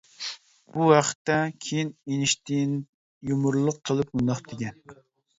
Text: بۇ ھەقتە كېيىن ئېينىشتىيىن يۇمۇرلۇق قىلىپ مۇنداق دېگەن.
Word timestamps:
بۇ 0.75 0.85
ھەقتە 0.91 1.33
كېيىن 1.65 1.91
ئېينىشتىيىن 2.07 2.71
يۇمۇرلۇق 3.33 3.77
قىلىپ 3.91 4.09
مۇنداق 4.17 4.41
دېگەن. 4.55 4.81